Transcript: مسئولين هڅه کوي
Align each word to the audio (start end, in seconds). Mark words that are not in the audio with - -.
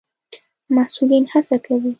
مسئولين 0.77 1.23
هڅه 1.31 1.57
کوي 1.65 1.89